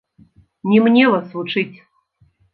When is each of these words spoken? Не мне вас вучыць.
Не 0.71 0.79
мне 0.85 1.03
вас 1.15 1.27
вучыць. 1.37 1.77